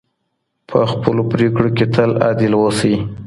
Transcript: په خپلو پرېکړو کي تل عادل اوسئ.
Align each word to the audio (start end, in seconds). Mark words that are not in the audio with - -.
په 0.69 0.79
خپلو 0.91 1.21
پرېکړو 1.31 1.69
کي 1.77 1.85
تل 1.93 2.09
عادل 2.23 2.53
اوسئ. 2.57 2.95